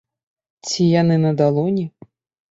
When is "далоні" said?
1.41-1.85